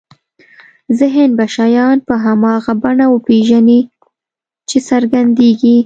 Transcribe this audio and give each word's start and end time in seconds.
ذهن 0.99 1.29
به 1.37 1.45
شیان 1.55 1.97
په 2.07 2.13
هماغه 2.25 2.73
بڼه 2.81 3.05
وپېژني 3.13 3.79
چې 4.69 4.77
څرګندېږي. 4.89 5.77